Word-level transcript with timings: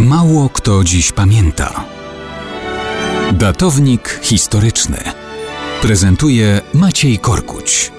Mało 0.00 0.48
kto 0.48 0.84
dziś 0.84 1.12
pamięta. 1.12 1.84
Datownik 3.32 4.20
historyczny 4.22 4.98
prezentuje 5.82 6.60
Maciej 6.74 7.18
Korkuć. 7.18 7.92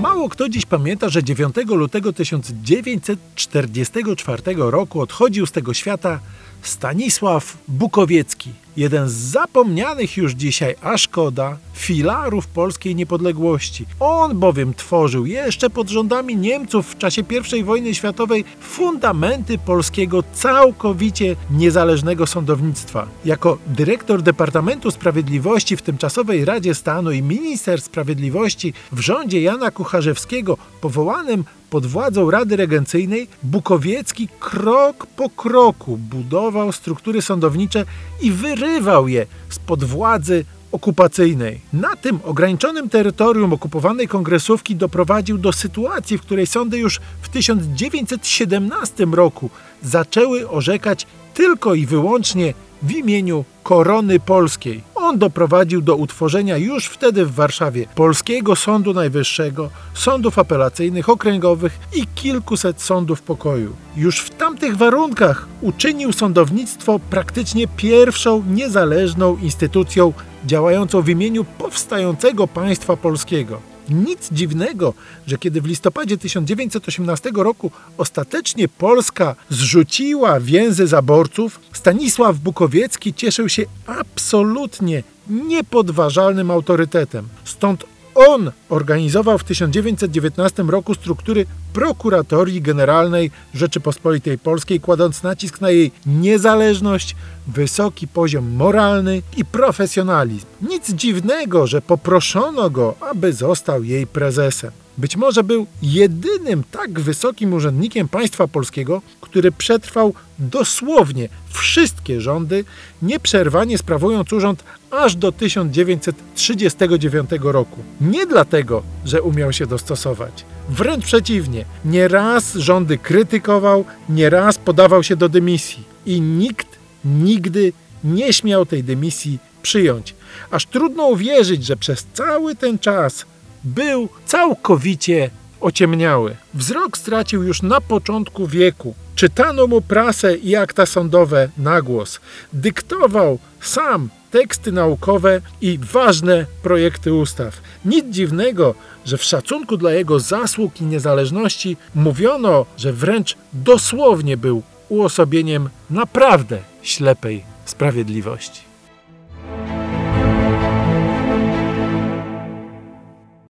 Mało 0.00 0.28
kto 0.28 0.48
dziś 0.48 0.66
pamięta, 0.66 1.08
że 1.08 1.24
9 1.24 1.56
lutego 1.66 2.12
1944 2.12 4.42
roku 4.56 5.00
odchodził 5.00 5.46
z 5.46 5.52
tego 5.52 5.74
świata 5.74 6.20
Stanisław 6.62 7.56
Bukowiecki, 7.68 8.50
jeden 8.76 9.08
z 9.08 9.12
zapomnianych 9.12 10.16
już 10.16 10.32
dzisiaj, 10.32 10.74
a 10.82 10.98
szkoda, 10.98 11.56
filarów 11.76 12.46
polskiej 12.46 12.94
niepodległości. 12.94 13.86
On 14.00 14.38
bowiem 14.38 14.74
tworzył 14.74 15.26
jeszcze 15.26 15.70
pod 15.70 15.88
rządami 15.88 16.36
Niemców 16.36 16.90
w 16.90 16.98
czasie 16.98 17.22
I 17.56 17.64
wojny 17.64 17.94
światowej 17.94 18.44
fundamenty 18.60 19.58
polskiego 19.58 20.22
całkowicie 20.32 21.36
niezależnego 21.50 22.26
sądownictwa. 22.26 23.06
Jako 23.24 23.58
dyrektor 23.66 24.22
Departamentu 24.22 24.90
Sprawiedliwości 24.90 25.76
w 25.76 25.82
tymczasowej 25.82 26.44
Radzie 26.44 26.74
Stanu 26.74 27.10
i 27.10 27.22
minister 27.22 27.80
sprawiedliwości 27.80 28.72
w 28.92 29.00
rządzie 29.00 29.42
Jana 29.42 29.70
Kucharzewskiego 29.70 30.58
powołanym 30.80 31.44
pod 31.70 31.86
władzą 31.86 32.30
Rady 32.30 32.56
Regencyjnej 32.56 33.28
Bukowiecki 33.42 34.28
krok 34.40 35.06
po 35.06 35.30
kroku 35.30 35.96
budował 35.96 36.72
struktury 36.72 37.22
sądownicze 37.22 37.84
i 38.22 38.30
wyrywał 38.30 39.08
je 39.08 39.26
spod 39.48 39.84
władzy 39.84 40.44
okupacyjnej. 40.76 41.60
Na 41.72 41.96
tym 41.96 42.18
ograniczonym 42.24 42.88
terytorium 42.88 43.52
okupowanej 43.52 44.08
kongresówki 44.08 44.76
doprowadził 44.76 45.38
do 45.38 45.52
sytuacji, 45.52 46.18
w 46.18 46.22
której 46.22 46.46
sądy 46.46 46.78
już 46.78 47.00
w 47.22 47.28
1917 47.28 49.06
roku 49.12 49.50
zaczęły 49.82 50.48
orzekać 50.48 51.06
tylko 51.34 51.74
i 51.74 51.86
wyłącznie 51.86 52.54
w 52.82 52.90
imieniu 52.90 53.44
korony 53.62 54.20
polskiej. 54.20 54.82
On 55.06 55.18
doprowadził 55.18 55.82
do 55.82 55.96
utworzenia 55.96 56.56
już 56.56 56.86
wtedy 56.86 57.26
w 57.26 57.34
Warszawie 57.34 57.86
Polskiego 57.94 58.56
Sądu 58.56 58.94
Najwyższego, 58.94 59.70
sądów 59.94 60.38
apelacyjnych, 60.38 61.08
okręgowych 61.08 61.78
i 61.94 62.06
kilkuset 62.14 62.82
sądów 62.82 63.22
pokoju. 63.22 63.76
Już 63.96 64.20
w 64.20 64.30
tamtych 64.30 64.76
warunkach 64.76 65.48
uczynił 65.60 66.12
sądownictwo 66.12 67.00
praktycznie 67.10 67.68
pierwszą 67.68 68.44
niezależną 68.50 69.36
instytucją 69.36 70.12
działającą 70.46 71.02
w 71.02 71.08
imieniu 71.08 71.44
powstającego 71.44 72.48
państwa 72.48 72.96
polskiego. 72.96 73.75
Nic 73.90 74.28
dziwnego, 74.32 74.94
że 75.26 75.38
kiedy 75.38 75.60
w 75.60 75.66
listopadzie 75.66 76.18
1918 76.18 77.30
roku 77.34 77.70
ostatecznie 77.98 78.68
Polska 78.68 79.36
zrzuciła 79.50 80.40
więzy 80.40 80.86
zaborców, 80.86 81.60
Stanisław 81.72 82.38
Bukowiecki 82.38 83.14
cieszył 83.14 83.48
się 83.48 83.62
absolutnie 83.86 85.02
niepodważalnym 85.28 86.50
autorytetem. 86.50 87.28
Stąd 87.44 87.84
on 88.14 88.52
organizował 88.68 89.38
w 89.38 89.44
1919 89.44 90.62
roku 90.62 90.94
struktury 90.94 91.46
Prokuratorii 91.76 92.62
Generalnej 92.62 93.30
Rzeczypospolitej 93.54 94.38
Polskiej, 94.38 94.80
kładąc 94.80 95.22
nacisk 95.22 95.60
na 95.60 95.70
jej 95.70 95.92
niezależność, 96.06 97.16
wysoki 97.46 98.08
poziom 98.08 98.50
moralny 98.50 99.22
i 99.36 99.44
profesjonalizm. 99.44 100.46
Nic 100.62 100.92
dziwnego, 100.92 101.66
że 101.66 101.82
poproszono 101.82 102.70
go, 102.70 102.94
aby 103.00 103.32
został 103.32 103.82
jej 103.82 104.06
prezesem. 104.06 104.70
Być 104.98 105.16
może 105.16 105.44
był 105.44 105.66
jedynym 105.82 106.64
tak 106.70 107.00
wysokim 107.00 107.52
urzędnikiem 107.52 108.08
państwa 108.08 108.48
polskiego, 108.48 109.02
który 109.20 109.52
przetrwał 109.52 110.14
dosłownie 110.38 111.28
wszystkie 111.48 112.20
rządy, 112.20 112.64
nieprzerwanie 113.02 113.78
sprawując 113.78 114.32
urząd 114.32 114.64
aż 114.90 115.16
do 115.16 115.32
1939 115.32 117.30
roku. 117.42 117.82
Nie 118.00 118.26
dlatego, 118.26 118.82
że 119.04 119.22
umiał 119.22 119.52
się 119.52 119.66
dostosować. 119.66 120.44
Wręcz 120.68 121.04
przeciwnie, 121.04 121.64
nieraz 121.84 122.54
rządy 122.54 122.98
krytykował, 122.98 123.84
nieraz 124.08 124.58
podawał 124.58 125.02
się 125.02 125.16
do 125.16 125.28
dymisji 125.28 125.84
i 126.06 126.20
nikt 126.20 126.66
nigdy 127.04 127.72
nie 128.04 128.32
śmiał 128.32 128.66
tej 128.66 128.84
dymisji 128.84 129.38
przyjąć. 129.62 130.14
Aż 130.50 130.66
trudno 130.66 131.06
uwierzyć, 131.06 131.64
że 131.64 131.76
przez 131.76 132.06
cały 132.14 132.54
ten 132.54 132.78
czas 132.78 133.24
był 133.64 134.08
całkowicie 134.26 135.30
ociemniały. 135.60 136.36
Wzrok 136.54 136.98
stracił 136.98 137.42
już 137.42 137.62
na 137.62 137.80
początku 137.80 138.46
wieku. 138.46 138.94
Czytano 139.16 139.66
mu 139.66 139.80
prasę 139.80 140.36
i 140.36 140.56
akta 140.56 140.86
sądowe 140.86 141.48
na 141.58 141.82
głos. 141.82 142.20
Dyktował 142.52 143.38
sam 143.60 144.08
teksty 144.30 144.72
naukowe 144.72 145.40
i 145.60 145.78
ważne 145.92 146.46
projekty 146.62 147.12
ustaw. 147.12 147.60
Nic 147.84 148.06
dziwnego, 148.10 148.74
że 149.04 149.16
w 149.18 149.24
szacunku 149.24 149.76
dla 149.76 149.92
jego 149.92 150.20
zasług 150.20 150.80
i 150.80 150.84
niezależności 150.84 151.76
mówiono, 151.94 152.66
że 152.76 152.92
wręcz 152.92 153.36
dosłownie 153.52 154.36
był 154.36 154.62
uosobieniem 154.88 155.68
naprawdę 155.90 156.58
ślepej 156.82 157.44
sprawiedliwości. 157.64 158.65